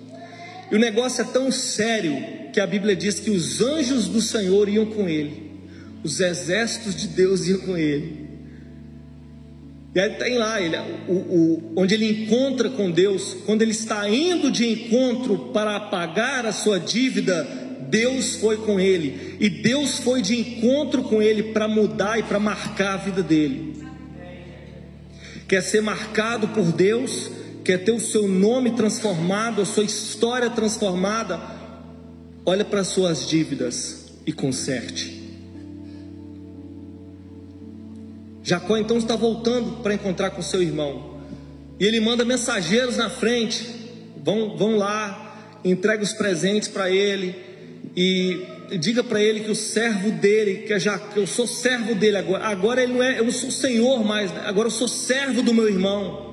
[0.71, 2.15] E o negócio é tão sério
[2.53, 5.51] que a Bíblia diz que os anjos do Senhor iam com ele,
[6.01, 8.29] os exércitos de Deus iam com ele.
[9.93, 10.77] E aí tem lá ele,
[11.09, 16.45] o, o, onde ele encontra com Deus, quando ele está indo de encontro para pagar
[16.45, 17.45] a sua dívida
[17.89, 22.39] Deus foi com ele, e Deus foi de encontro com ele para mudar e para
[22.39, 23.75] marcar a vida dele.
[25.45, 31.39] Quer ser marcado por Deus, quer ter o seu nome transformado, a sua história transformada,
[32.45, 35.21] olha para as suas dívidas e conserte.
[38.43, 41.21] Jacó então está voltando para encontrar com seu irmão.
[41.79, 43.65] E ele manda mensageiros na frente.
[44.23, 47.35] Vão, vão lá, entrega os presentes para ele
[47.95, 48.45] e
[48.79, 52.45] diga para ele que o servo dele, que já que eu sou servo dele agora,
[52.45, 55.67] agora ele não é, eu não sou senhor mais, agora eu sou servo do meu
[55.67, 56.30] irmão.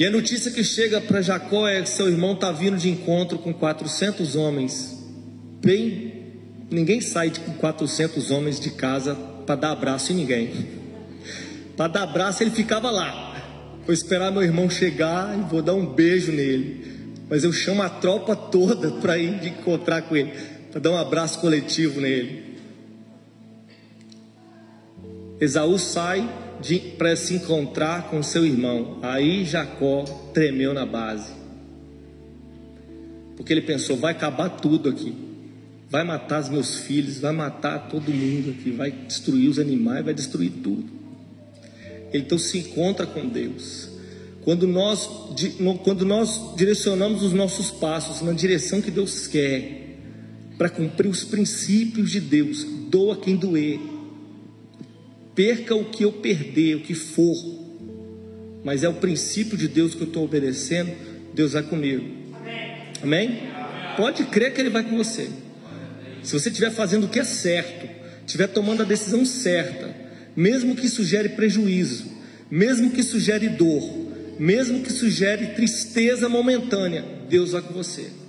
[0.00, 3.38] E a notícia que chega para Jacó é que seu irmão está vindo de encontro
[3.38, 4.98] com 400 homens.
[5.62, 6.24] Bem,
[6.68, 9.14] ninguém sai com 400 homens de casa
[9.46, 10.66] para dar abraço em ninguém.
[11.76, 13.78] Para dar abraço ele ficava lá.
[13.84, 16.98] Vou esperar meu irmão chegar e vou dar um beijo nele
[17.30, 20.32] mas eu chamo a tropa toda para ir encontrar com ele,
[20.72, 22.58] para dar um abraço coletivo nele.
[25.40, 26.28] Esaú sai
[26.98, 28.98] para se encontrar com seu irmão.
[29.02, 31.32] Aí Jacó tremeu na base.
[33.36, 35.14] porque ele pensou: vai acabar tudo aqui,
[35.88, 40.14] vai matar os meus filhos, vai matar todo mundo aqui, vai destruir os animais, vai
[40.14, 40.84] destruir tudo.
[42.12, 43.88] Ele então se encontra com Deus.
[44.42, 45.08] Quando nós,
[45.84, 49.96] quando nós direcionamos os nossos passos na direção que Deus quer,
[50.56, 53.78] para cumprir os princípios de Deus, doa quem doer,
[55.34, 57.36] perca o que eu perder, o que for,
[58.64, 60.92] mas é o princípio de Deus que eu estou obedecendo,
[61.32, 62.04] Deus vai comigo.
[63.02, 63.40] Amém?
[63.96, 65.28] Pode crer que Ele vai com você.
[66.22, 67.88] Se você estiver fazendo o que é certo,
[68.26, 69.94] estiver tomando a decisão certa,
[70.36, 72.06] mesmo que isso gere prejuízo,
[72.50, 73.82] mesmo que isso gere dor,
[74.38, 78.19] mesmo que isso gere tristeza momentânea, Deus vai com você.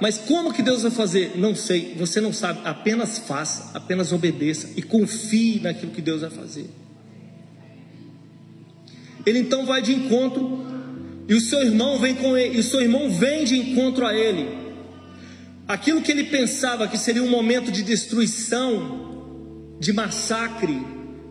[0.00, 1.32] Mas como que Deus vai fazer?
[1.36, 6.30] Não sei, você não sabe, apenas faça, apenas obedeça e confie naquilo que Deus vai
[6.30, 6.68] fazer.
[9.24, 10.64] Ele então vai de encontro
[11.28, 14.14] e o seu irmão vem com ele, e o seu irmão vem de encontro a
[14.14, 14.48] ele.
[15.66, 20.80] Aquilo que ele pensava que seria um momento de destruição, de massacre,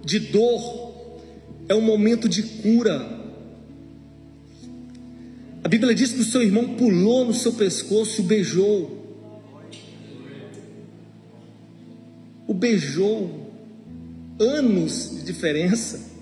[0.04, 1.22] de dor,
[1.70, 3.15] é um momento de cura.
[5.66, 9.04] A Bíblia diz que o seu irmão pulou no seu pescoço e o beijou.
[12.48, 13.44] O beijou.
[14.40, 16.16] Anos de diferença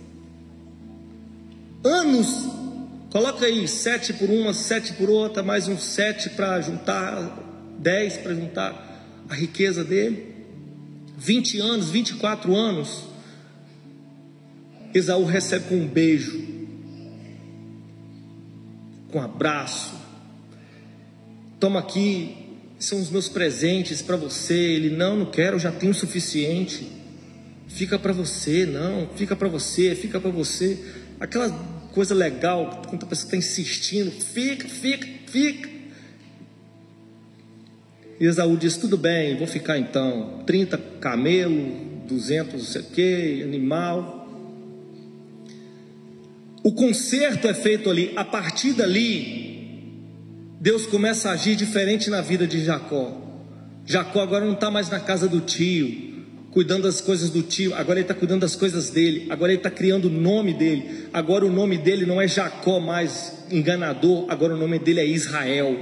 [1.83, 2.49] anos.
[3.09, 8.33] Coloca aí sete por uma, sete por outra, mais um sete para juntar, dez para
[8.33, 10.33] juntar a riqueza dele.
[11.17, 13.03] 20 anos, 24 anos.
[14.93, 16.62] Esaú recebe com um beijo,
[19.13, 19.93] com abraço.
[21.59, 22.35] Toma aqui,
[22.79, 24.55] são os meus presentes para você.
[24.55, 26.91] Ele, não, não quero, já tenho o suficiente.
[27.67, 30.83] Fica para você, não, fica para você, fica para você.
[31.19, 31.49] Aquela
[31.93, 35.69] coisa legal, quando a pessoa está insistindo, fica, fica, fica.
[38.19, 40.43] E Esaú disse: tudo bem, vou ficar então.
[40.45, 44.22] 30 camelo, 200 não sei o que, animal.
[46.63, 49.99] O conserto é feito ali, a partir dali,
[50.61, 53.19] Deus começa a agir diferente na vida de Jacó.
[53.85, 56.13] Jacó agora não está mais na casa do tio,
[56.51, 59.69] cuidando das coisas do tio, agora ele está cuidando das coisas dele, agora ele está
[59.69, 64.57] criando o nome dele, agora o nome dele não é Jacó mais enganador, agora o
[64.57, 65.77] nome dele é Israel.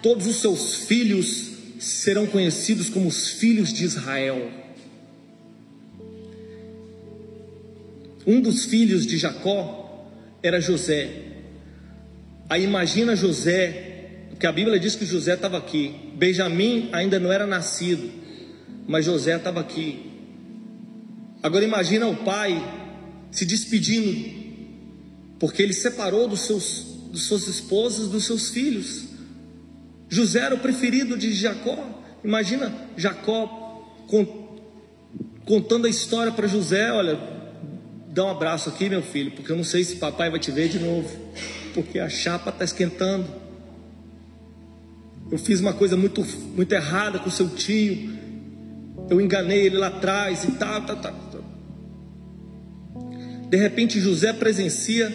[0.00, 4.63] Todos os seus filhos serão conhecidos como os filhos de Israel.
[8.26, 10.08] Um dos filhos de Jacó
[10.42, 11.10] era José.
[12.48, 15.94] Aí imagina José, porque a Bíblia diz que José estava aqui.
[16.16, 18.24] Benjamim ainda não era nascido
[18.86, 20.10] mas José estava aqui.
[21.42, 22.62] Agora imagina o pai
[23.30, 24.44] se despedindo,
[25.38, 29.04] porque ele separou dos seus, dos suas esposas, dos seus filhos.
[30.08, 32.02] José era o preferido de Jacó.
[32.22, 33.92] Imagina Jacó
[35.44, 37.18] contando a história para José: olha,
[38.14, 40.68] dá um abraço aqui, meu filho, porque eu não sei se papai vai te ver
[40.68, 41.10] de novo,
[41.74, 43.26] porque a chapa está esquentando.
[45.32, 46.24] Eu fiz uma coisa muito,
[46.54, 48.14] muito errada com seu tio,
[49.10, 51.24] eu enganei ele lá atrás e tal, tal, tal.
[53.50, 55.12] De repente José presencia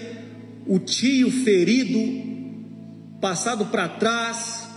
[0.68, 1.98] o tio ferido,
[3.22, 4.68] passado para trás,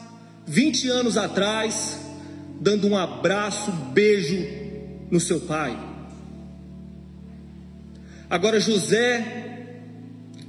[0.46, 1.98] 20 anos atrás,
[2.61, 4.38] dando um abraço, um beijo
[5.11, 5.91] no seu pai.
[8.32, 9.22] Agora José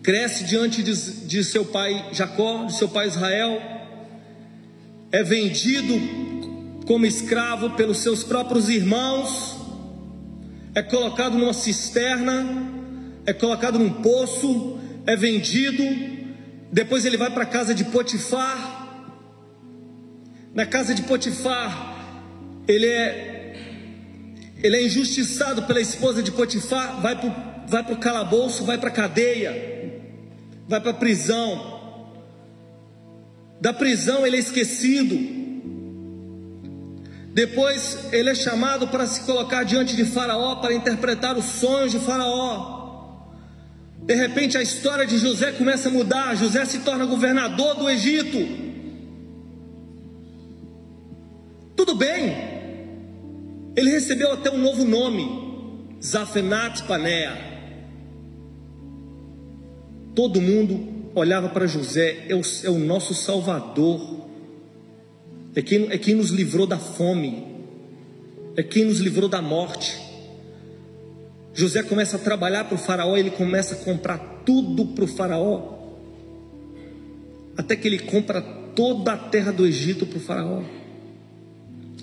[0.02, 0.94] cresce diante de,
[1.28, 3.62] de seu pai Jacó, de seu pai Israel,
[5.12, 5.94] é vendido
[6.88, 9.58] como escravo pelos seus próprios irmãos,
[10.74, 12.48] é colocado numa cisterna,
[13.26, 15.84] é colocado num poço, é vendido,
[16.72, 19.12] depois ele vai para a casa de Potifar.
[20.54, 23.20] Na casa de Potifar, ele é
[24.64, 28.92] ele é injustiçado pela esposa de Potifar, vai para vai o calabouço, vai para a
[28.92, 29.52] cadeia,
[30.68, 31.74] vai para a prisão.
[33.60, 35.18] Da prisão ele é esquecido,
[37.34, 42.00] depois ele é chamado para se colocar diante de Faraó para interpretar os sonhos de
[42.00, 42.84] Faraó.
[44.04, 46.36] De repente a história de José começa a mudar.
[46.36, 48.38] José se torna governador do Egito.
[51.76, 52.36] Tudo bem.
[53.76, 57.53] Ele recebeu até um novo nome, Zafenat Panea.
[60.16, 64.24] Todo mundo olhava para José, é o, é o nosso Salvador
[65.56, 67.46] é quem, é quem nos livrou da fome,
[68.56, 69.96] é quem nos livrou da morte.
[71.54, 75.74] José começa a trabalhar para o Faraó, ele começa a comprar tudo para o Faraó.
[77.56, 80.64] até que ele compra toda a terra do Egito para o faraó.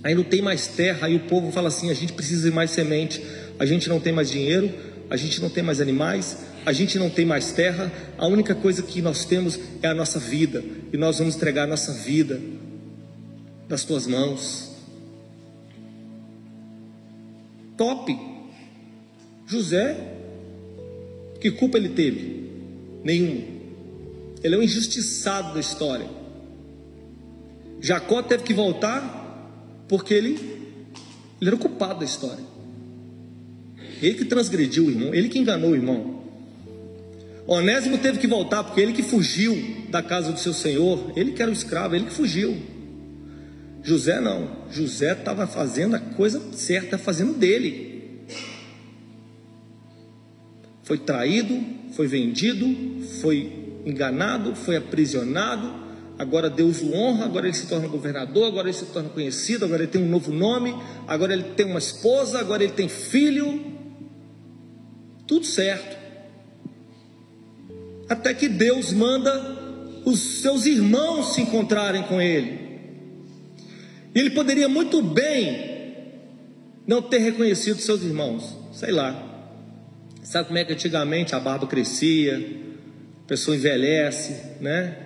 [0.04, 2.70] Aí não tem mais terra, aí o povo fala assim: a gente precisa de mais
[2.70, 3.20] semente,
[3.58, 4.72] a gente não tem mais dinheiro,
[5.10, 8.82] a gente não tem mais animais, a gente não tem mais terra, a única coisa
[8.82, 12.40] que nós temos é a nossa vida, e nós vamos entregar a nossa vida
[13.68, 14.70] nas tuas mãos.
[17.76, 18.14] Top!
[19.46, 19.96] José,
[21.40, 22.50] que culpa ele teve?
[23.02, 23.42] Nenhuma.
[24.42, 26.06] Ele é um injustiçado da história.
[27.80, 29.18] Jacó teve que voltar
[29.88, 30.34] porque ele,
[31.40, 32.44] ele era o culpado da história.
[34.02, 36.19] Ele que transgrediu o irmão, ele que enganou o irmão.
[37.52, 41.42] Onésimo teve que voltar porque ele que fugiu da casa do seu senhor, ele que
[41.42, 42.56] era o escravo, ele que fugiu.
[43.82, 48.20] José não, José estava fazendo a coisa certa, fazendo dele.
[50.84, 52.68] Foi traído, foi vendido,
[53.20, 55.74] foi enganado, foi aprisionado,
[56.20, 59.82] agora Deus o honra, agora ele se torna governador, agora ele se torna conhecido, agora
[59.82, 60.72] ele tem um novo nome,
[61.04, 63.60] agora ele tem uma esposa, agora ele tem filho,
[65.26, 65.99] tudo certo.
[68.10, 69.32] Até que Deus manda
[70.04, 72.58] os seus irmãos se encontrarem com ele.
[74.12, 75.70] Ele poderia muito bem
[76.84, 79.28] não ter reconhecido seus irmãos, sei lá.
[80.24, 82.36] Sabe como é que antigamente a barba crescia,
[83.24, 84.96] a pessoa envelhece, né?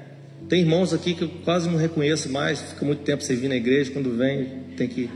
[0.49, 3.91] Tem irmãos aqui que eu quase não reconheço mais, fica muito tempo servindo na igreja,
[3.91, 5.11] quando vem tem que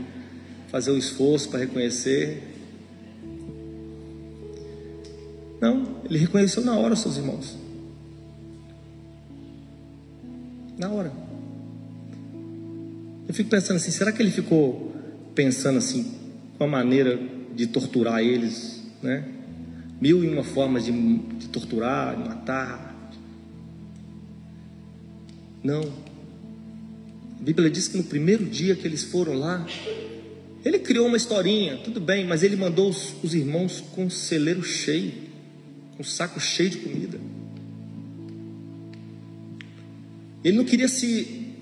[0.67, 2.43] fazer o esforço para reconhecer.
[5.59, 7.58] Não, ele reconheceu na hora seus irmãos.
[10.79, 11.11] Na hora.
[13.27, 14.95] Eu fico pensando assim, será que ele ficou
[15.35, 16.11] pensando assim,
[16.57, 17.19] com a maneira
[17.53, 19.23] de torturar eles, né?
[20.01, 22.89] Mil e uma formas de, de torturar, de matar,
[25.63, 25.81] não.
[27.39, 29.65] A Bíblia diz que no primeiro dia que eles foram lá,
[30.63, 34.63] ele criou uma historinha, tudo bem, mas ele mandou os, os irmãos com um celeiro
[34.63, 35.11] cheio,
[35.99, 37.19] um saco cheio de comida.
[40.43, 41.53] Ele não queria se,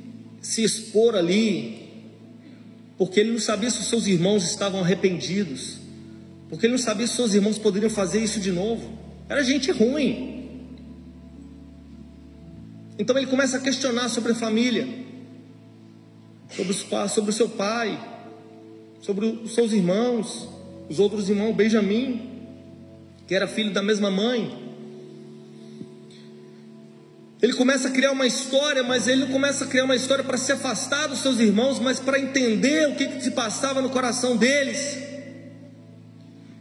[0.42, 1.88] se expor ali,
[2.98, 5.80] porque ele não sabia se os seus irmãos estavam arrependidos,
[6.50, 8.98] porque ele não sabia se seus irmãos poderiam fazer isso de novo.
[9.30, 10.38] Era gente ruim.
[13.00, 14.88] Então ele começa a questionar sobre a família,
[16.50, 18.00] sobre, os, sobre o seu pai,
[19.02, 20.50] sobre os seus irmãos,
[20.90, 22.30] os outros irmãos, Benjamim,
[23.28, 24.67] que era filho da mesma mãe.
[27.42, 30.38] Ele começa a criar uma história, mas ele não começa a criar uma história para
[30.38, 34.36] se afastar dos seus irmãos, mas para entender o que, que se passava no coração
[34.36, 34.98] deles.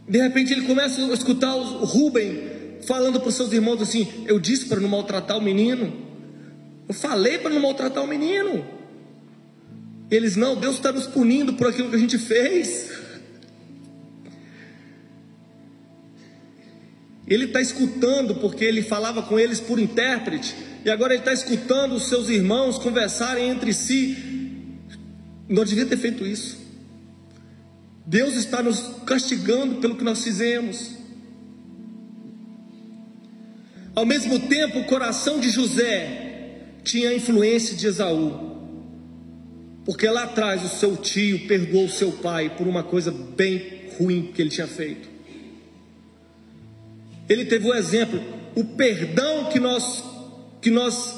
[0.07, 2.47] De repente ele começa a escutar o Rubem
[2.85, 5.91] falando para os seus irmãos assim: Eu disse para não maltratar o menino.
[6.87, 8.63] Eu falei para não maltratar o menino.
[10.09, 12.91] Eles não, Deus está nos punindo por aquilo que a gente fez.
[17.27, 20.55] Ele está escutando, porque ele falava com eles por intérprete,
[20.85, 24.15] e agora ele está escutando os seus irmãos conversarem entre si.
[25.49, 26.57] Não devia ter feito isso.
[28.05, 30.91] Deus está nos castigando pelo que nós fizemos.
[33.93, 36.27] Ao mesmo tempo, o coração de José
[36.83, 38.55] tinha a influência de Esaú.
[39.83, 44.31] Porque lá atrás o seu tio perdoou o seu pai por uma coisa bem ruim
[44.33, 45.16] que ele tinha feito.
[47.29, 48.21] Ele teve o exemplo,
[48.55, 50.03] o perdão que nós
[50.61, 51.15] que nós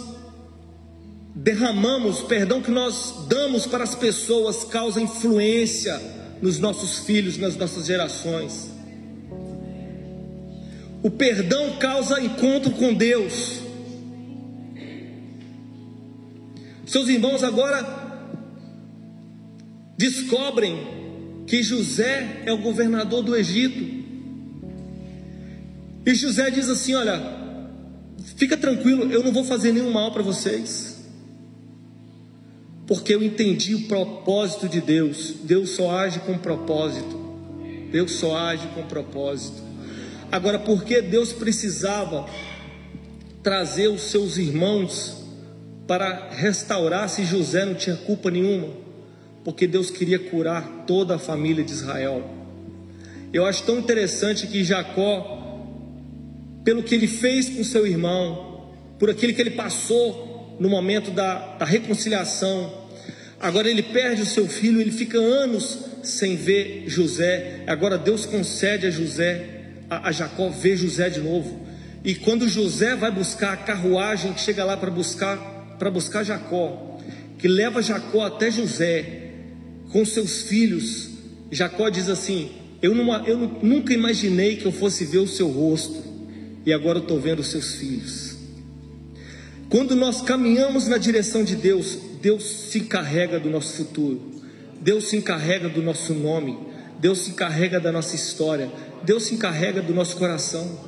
[1.33, 5.99] derramamos, o perdão que nós damos para as pessoas causa influência
[6.41, 8.69] nos nossos filhos, nas nossas gerações.
[11.01, 13.61] O perdão causa encontro com Deus.
[16.85, 17.85] Seus irmãos agora
[19.97, 23.98] descobrem que José é o governador do Egito.
[26.09, 27.21] E José diz assim: Olha,
[28.35, 31.05] fica tranquilo, eu não vou fazer nenhum mal para vocês,
[32.87, 35.35] porque eu entendi o propósito de Deus.
[35.43, 37.15] Deus só age com propósito.
[37.91, 39.61] Deus só age com propósito.
[40.31, 42.27] Agora, por que Deus precisava
[43.43, 45.15] trazer os seus irmãos
[45.85, 48.69] para restaurar se José não tinha culpa nenhuma,
[49.43, 52.27] porque Deus queria curar toda a família de Israel.
[53.31, 55.38] Eu acho tão interessante que Jacó,
[56.63, 61.57] pelo que ele fez com seu irmão, por aquilo que ele passou no momento da,
[61.57, 62.87] da reconciliação,
[63.39, 67.63] agora ele perde o seu filho, ele fica anos sem ver José.
[67.67, 69.45] Agora Deus concede a José,
[69.89, 71.65] a, a Jacó ver José de novo.
[72.03, 76.99] E quando José vai buscar a carruagem que chega lá para buscar para buscar Jacó,
[77.37, 79.29] que leva Jacó até José
[79.91, 81.09] com seus filhos.
[81.49, 82.51] Jacó diz assim:
[82.81, 82.93] Eu,
[83.25, 86.03] eu nunca imaginei que eu fosse ver o seu rosto,
[86.69, 88.37] e agora eu estou vendo seus filhos.
[89.71, 94.21] Quando nós caminhamos na direção de Deus, Deus se encarrega do nosso futuro,
[94.79, 96.59] Deus se encarrega do nosso nome,
[96.99, 98.69] Deus se encarrega da nossa história,
[99.03, 100.87] Deus se encarrega do nosso coração.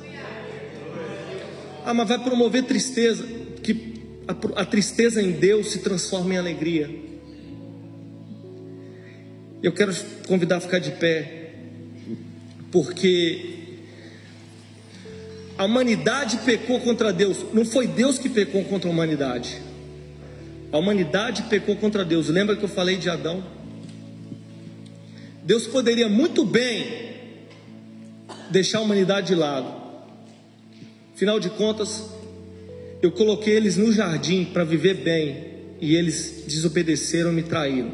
[1.84, 3.26] Ah, mas vai promover tristeza,
[3.60, 3.94] que
[4.28, 6.88] a, a tristeza em Deus se transforma em alegria.
[9.60, 9.92] Eu quero
[10.28, 11.54] convidar a ficar de pé,
[12.70, 13.61] porque
[15.62, 19.62] a humanidade pecou contra Deus, não foi Deus que pecou contra a humanidade.
[20.72, 22.28] A humanidade pecou contra Deus.
[22.28, 23.44] Lembra que eu falei de Adão?
[25.44, 27.12] Deus poderia muito bem
[28.50, 29.72] deixar a humanidade de lado.
[31.14, 32.10] Afinal de contas,
[33.00, 35.44] eu coloquei eles no jardim para viver bem
[35.80, 37.92] e eles desobedeceram e me traíram.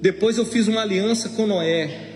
[0.00, 2.09] Depois eu fiz uma aliança com Noé,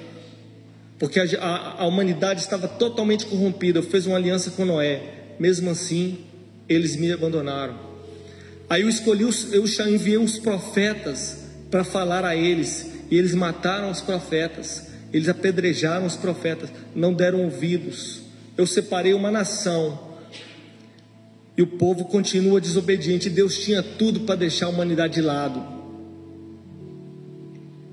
[1.04, 3.78] porque a, a, a humanidade estava totalmente corrompida.
[3.78, 5.02] Eu fiz uma aliança com Noé,
[5.38, 6.20] mesmo assim,
[6.66, 7.78] eles me abandonaram.
[8.70, 13.90] Aí eu escolhi, os, eu enviei os profetas para falar a eles, e eles mataram
[13.90, 14.86] os profetas.
[15.12, 18.22] Eles apedrejaram os profetas, não deram ouvidos.
[18.56, 20.16] Eu separei uma nação
[21.54, 23.28] e o povo continua desobediente.
[23.28, 25.62] Deus tinha tudo para deixar a humanidade de lado,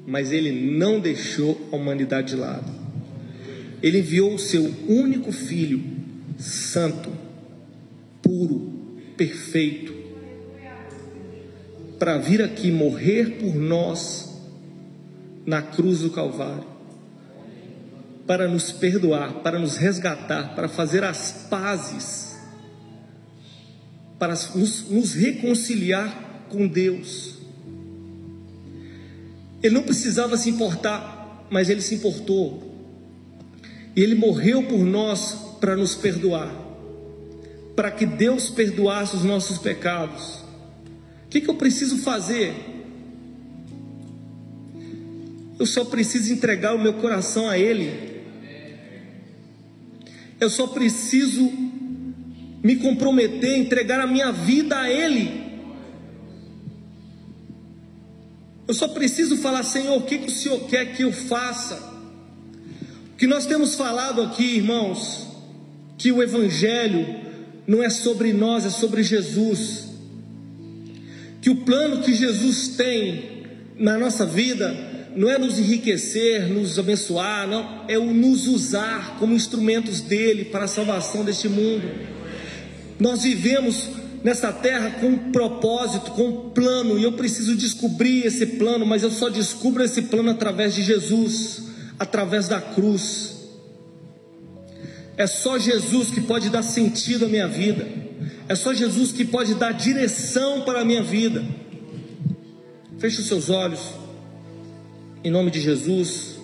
[0.08, 2.81] mas Ele não deixou a humanidade de lado.
[3.82, 5.82] Ele enviou o seu único filho,
[6.38, 7.12] santo,
[8.22, 8.72] puro,
[9.18, 9.94] perfeito,
[11.98, 14.30] para vir aqui morrer por nós
[15.46, 16.72] na cruz do Calvário
[18.32, 22.38] para nos perdoar, para nos resgatar, para fazer as pazes,
[24.18, 27.36] para nos, nos reconciliar com Deus.
[29.62, 32.71] Ele não precisava se importar, mas ele se importou.
[33.96, 36.54] E ele morreu por nós para nos perdoar,
[37.76, 40.44] para que Deus perdoasse os nossos pecados.
[41.26, 42.54] O que, que eu preciso fazer?
[45.60, 48.12] Eu só preciso entregar o meu coração a Ele
[50.42, 51.54] eu só preciso
[52.64, 55.40] me comprometer, entregar a minha vida a Ele.
[58.68, 61.91] Eu só preciso falar, Senhor, o que, que o Senhor quer que eu faça?
[63.22, 65.28] Que nós temos falado aqui, irmãos,
[65.96, 67.06] que o Evangelho
[67.68, 69.90] não é sobre nós, é sobre Jesus.
[71.40, 73.44] Que o plano que Jesus tem
[73.78, 74.76] na nossa vida
[75.16, 80.66] não é nos enriquecer, nos abençoar, não, é o nos usar como instrumentos dele para
[80.66, 81.92] a salvação deste mundo.
[83.00, 83.88] Nós vivemos
[84.24, 89.04] nessa terra com um propósito, com um plano, e eu preciso descobrir esse plano, mas
[89.04, 91.70] eu só descubro esse plano através de Jesus,
[92.02, 93.48] através da cruz.
[95.16, 97.88] É só Jesus que pode dar sentido à minha vida.
[98.50, 101.46] É só Jesus que pode dar direção para a minha vida.
[102.98, 103.94] Feche os seus olhos.
[105.24, 106.40] Em nome de Jesus.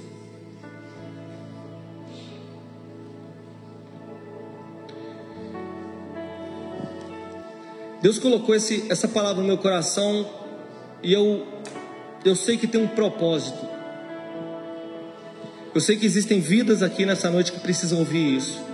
[8.00, 10.30] Deus colocou esse, essa palavra no meu coração
[11.02, 11.48] e eu,
[12.24, 13.77] eu sei que tem um propósito.
[15.74, 18.66] Eu sei que existem vidas aqui nessa noite que precisam ouvir isso.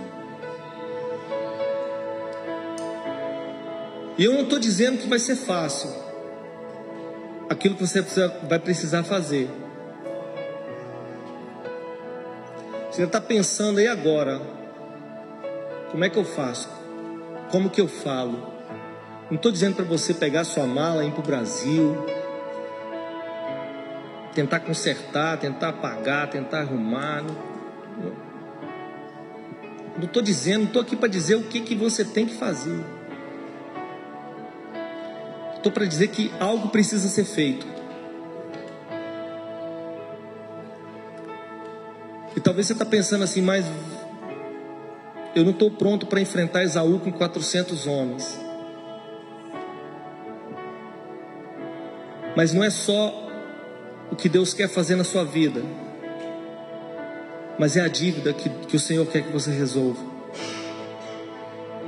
[4.16, 5.90] E eu não estou dizendo que vai ser fácil
[7.50, 8.00] aquilo que você
[8.48, 9.50] vai precisar fazer.
[12.90, 14.40] Você está pensando aí agora,
[15.90, 16.68] como é que eu faço?
[17.50, 18.54] Como que eu falo?
[19.28, 21.96] Não estou dizendo para você pegar sua mala e ir para o Brasil,
[24.34, 27.22] tentar consertar, tentar apagar, tentar arrumar.
[29.96, 32.84] Não estou dizendo, não estou aqui para dizer o que, que você tem que fazer.
[35.56, 37.66] Estou para dizer que algo precisa ser feito.
[42.36, 43.64] E talvez você está pensando assim, mas
[45.34, 48.40] eu não estou pronto para enfrentar Esaú com 400 homens.
[52.36, 53.23] Mas não é só
[54.14, 55.60] o que Deus quer fazer na sua vida,
[57.58, 60.00] mas é a dívida que, que o Senhor quer que você resolva.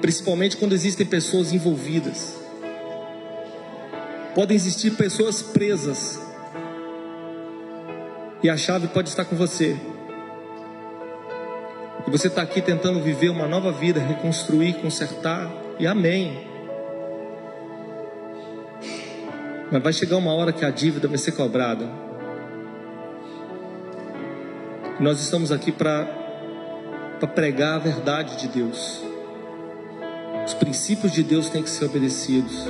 [0.01, 2.35] Principalmente quando existem pessoas envolvidas.
[4.35, 6.20] Podem existir pessoas presas.
[8.43, 9.77] E a chave pode estar com você.
[12.09, 15.49] E você está aqui tentando viver uma nova vida, reconstruir, consertar,
[15.79, 16.45] e amém.
[19.70, 22.05] Mas vai chegar uma hora que a dívida vai ser cobrada.
[24.99, 26.07] Nós estamos aqui para
[27.34, 29.03] pregar a verdade de Deus.
[30.47, 32.66] Os princípios de Deus têm que ser obedecidos.